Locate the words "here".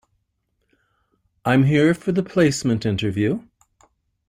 1.65-1.93